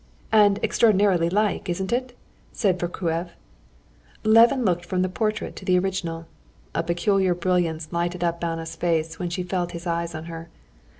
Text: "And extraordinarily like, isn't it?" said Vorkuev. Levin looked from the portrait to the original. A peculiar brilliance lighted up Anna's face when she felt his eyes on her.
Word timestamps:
"And 0.31 0.57
extraordinarily 0.63 1.29
like, 1.29 1.69
isn't 1.69 1.93
it?" 1.93 2.17
said 2.51 2.79
Vorkuev. 2.79 3.33
Levin 4.23 4.65
looked 4.65 4.83
from 4.83 5.03
the 5.03 5.09
portrait 5.09 5.55
to 5.57 5.63
the 5.63 5.77
original. 5.77 6.25
A 6.73 6.81
peculiar 6.81 7.35
brilliance 7.35 7.87
lighted 7.91 8.23
up 8.23 8.43
Anna's 8.43 8.75
face 8.75 9.19
when 9.19 9.29
she 9.29 9.43
felt 9.43 9.73
his 9.73 9.85
eyes 9.85 10.15
on 10.15 10.25
her. 10.25 10.49